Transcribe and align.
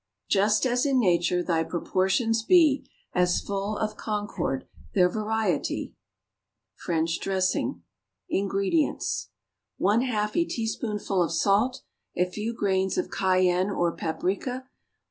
"Just, 0.27 0.65
as 0.65 0.83
in 0.83 0.99
nature, 0.99 1.43
thy 1.43 1.63
proportions 1.63 2.41
be, 2.41 2.89
As 3.13 3.39
full 3.39 3.77
of 3.77 3.97
concord 3.97 4.65
their 4.95 5.07
variety." 5.07 5.93
=French 6.75 7.19
Dressing.= 7.19 7.83
INGREDIENTS. 8.27 9.29
1/2 9.79 10.35
a 10.41 10.45
teaspoonful 10.45 11.21
of 11.21 11.31
salt. 11.31 11.83
A 12.15 12.25
few 12.25 12.51
grains 12.51 12.97
of 12.97 13.11
cayenne 13.11 13.69
or 13.69 13.95
paprica. 13.95 14.67